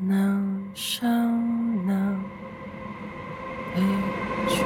[0.00, 1.10] 能伤
[1.84, 2.22] 能
[3.74, 3.80] 悲
[4.48, 4.62] 剧，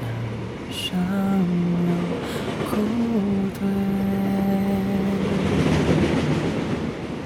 [0.00, 0.04] 能
[0.72, 0.98] 伤
[1.86, 1.90] 又
[2.64, 2.70] 哭
[3.58, 3.60] 对，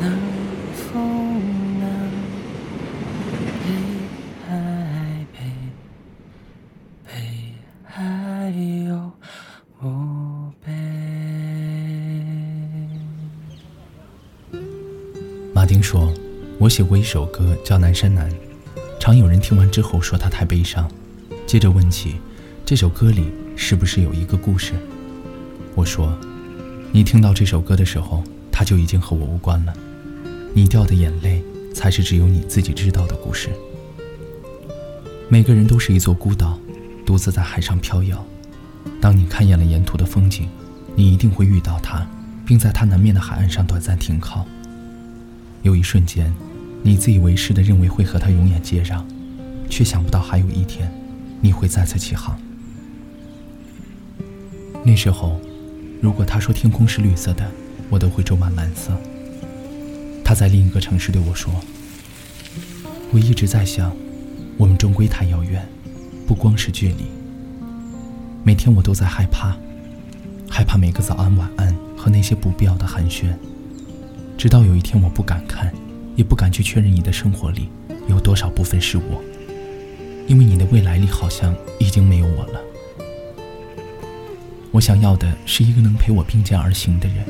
[0.01, 0.03] 能
[0.75, 0.85] 疯
[1.79, 1.83] 能
[3.63, 3.65] 悲
[4.49, 4.49] 还
[5.33, 5.39] 悲，
[7.07, 7.09] 悲
[7.85, 7.95] 还
[8.89, 8.91] 有
[9.81, 10.69] 墓碑。
[15.53, 16.13] 马丁说
[16.59, 18.29] ：“我写过一首歌叫《南山南》，
[18.99, 20.91] 常有人听完之后说它太悲伤，
[21.47, 22.17] 接着问起
[22.67, 24.73] 这首歌里是不是有一个故事。
[25.77, 26.13] 我说，
[26.91, 29.73] 你听到这首歌的时候，它就已经和我无关了。
[30.53, 31.41] 你掉的眼泪，
[31.73, 33.49] 才是只有你自己知道的故事。
[35.29, 36.59] 每个人都是一座孤岛，
[37.07, 38.27] 独自在海上飘摇。
[39.01, 40.49] 当你看厌了沿途的风景，
[40.97, 42.05] 你一定会遇到它，
[42.45, 44.45] 并在它南面的海岸上短暂停靠。
[45.63, 46.33] 有一瞬间，
[46.83, 49.03] 你自以为是的认为会和他永远接壤，
[49.69, 50.91] 却想不到还有一天，
[51.41, 52.39] 你会再次起航。
[54.83, 55.39] 那时候，
[56.01, 57.51] 如果他说天空是绿色的，
[57.91, 58.91] 我都会皱满蓝色。
[60.25, 61.53] 他在另一个城市对我说
[63.13, 63.95] ：“我一直在想，
[64.57, 65.69] 我们终归太遥远，
[66.27, 67.05] 不光是距离。
[68.43, 69.55] 每天我都在害怕，
[70.49, 73.27] 害怕每个早安晚安和那些不必要的寒暄。
[74.41, 75.71] 直到有一天，我不敢看，
[76.17, 77.69] 也不敢去确认你的生活里
[78.09, 79.23] 有多少部分是我，
[80.27, 82.59] 因为你的未来里好像已经没有我了。
[84.71, 87.23] 我想要的是一个能陪我并肩而行的人，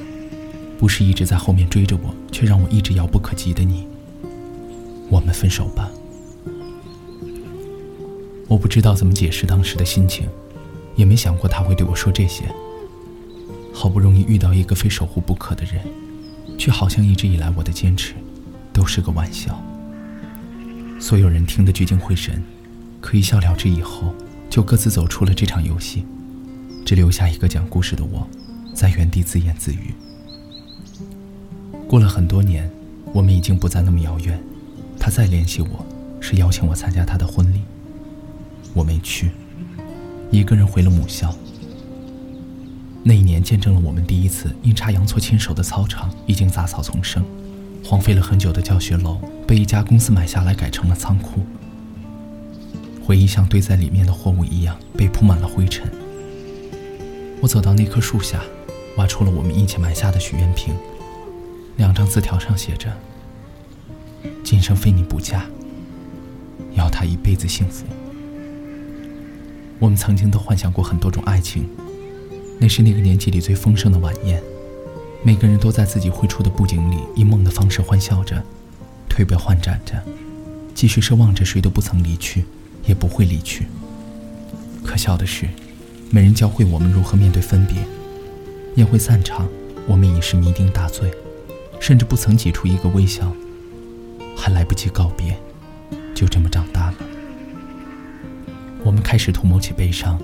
[0.79, 3.89] 不是一直在后面追着我，却让我一直遥不可及的你。
[5.09, 5.91] 我们分手吧。
[8.47, 10.29] 我不知道怎么解释当时的心情，
[10.95, 12.45] 也没想过他会对我说这些。
[13.75, 15.83] 好不容易遇到一个非守护不可的人。
[16.61, 18.13] 却好像一直以来我的坚持，
[18.71, 19.59] 都是个玩笑。
[21.01, 22.43] 所有人听得聚精会神，
[23.01, 24.15] 可一笑了之以后，
[24.51, 26.05] 就各自走出了这场游戏，
[26.85, 28.29] 只留下一个讲故事的我，
[28.75, 29.95] 在原地自言自语。
[31.89, 32.71] 过了很多年，
[33.15, 34.39] 我们已经不再那么遥远。
[34.99, 35.87] 他再联系我，
[36.21, 37.63] 是邀请我参加他的婚礼。
[38.75, 39.31] 我没去，
[40.31, 41.35] 一个人回了母校。
[43.03, 47.25] 那一年见证了我们第一次阴差阳错牵手的操场已经杂草丛生，
[47.83, 51.41] 荒废了很久的教学楼被一家公司买下来改成了仓库。
[53.03, 55.91] 回忆像堆在里面的货物一样被铺满了灰尘。
[57.41, 58.43] 我走到那棵树下，
[58.99, 60.75] 挖出了我们一起埋下的许愿瓶，
[61.79, 62.93] 两张字条上写着
[64.45, 65.47] ：“今生非你不嫁，
[66.75, 67.87] 要他一辈子幸福。”
[69.81, 71.67] 我们曾经都幻想过很多种爱情。
[72.63, 74.41] 那是那个年纪里最丰盛的晚宴，
[75.23, 78.41] 每个人都在自己绘出的布景里，以梦的方式欢笑着，
[79.09, 79.99] 推杯换盏着，
[80.75, 82.45] 继续奢望着谁都不曾离去，
[82.85, 83.67] 也不会离去。
[84.85, 85.49] 可笑的是，
[86.11, 87.77] 没人教会我们如何面对分别。
[88.77, 89.49] 宴会散场，
[89.87, 91.11] 我们已是酩酊大醉，
[91.81, 93.33] 甚至不曾挤出一个微笑，
[94.37, 95.35] 还来不及告别，
[96.15, 96.97] 就这么长大了。
[98.85, 100.21] 我们开始图谋起悲伤，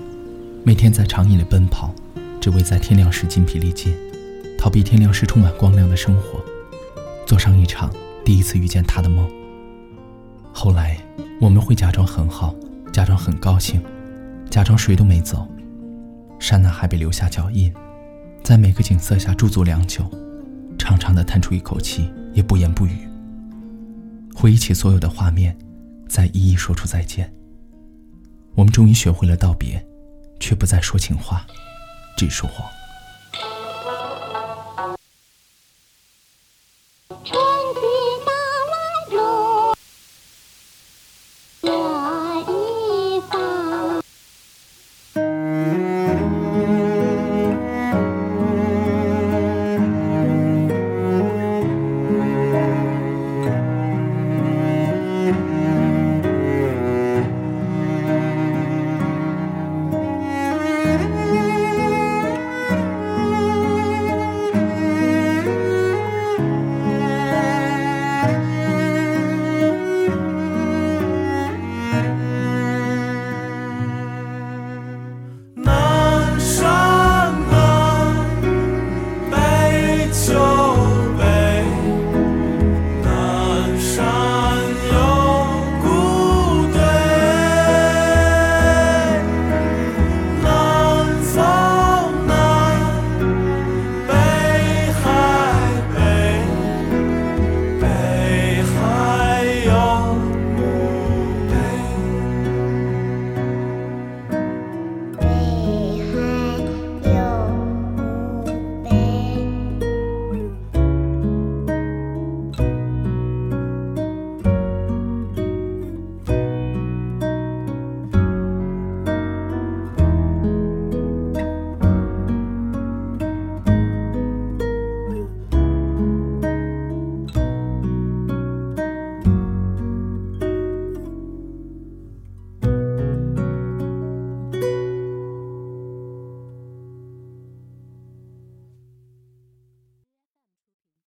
[0.63, 1.93] 每天在长夜里奔跑。
[2.39, 3.93] 只为在天亮时筋疲力尽，
[4.57, 6.43] 逃避天亮时充满光亮的生活，
[7.25, 7.91] 做上一场
[8.23, 9.29] 第一次遇见他的梦。
[10.53, 10.97] 后来，
[11.39, 12.55] 我们会假装很好，
[12.91, 13.81] 假装很高兴，
[14.49, 15.47] 假装谁都没走。
[16.39, 17.73] 山南海北留下脚印，
[18.43, 20.03] 在每个景色下驻足良久，
[20.77, 23.07] 长长的叹出一口气，也不言不语。
[24.33, 25.57] 回忆起所有的画面，
[26.07, 27.33] 再一一说出再见。
[28.55, 29.83] 我们终于学会了道别，
[30.39, 31.45] 却不再说情话。
[32.17, 32.76] 这说谎。